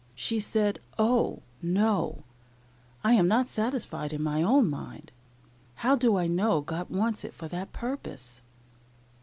[0.15, 1.43] She said, "Oh!
[1.61, 2.23] no;
[3.03, 5.11] I am not satisfied in my own mind.
[5.75, 8.41] How do I know God wants it for that purpose?"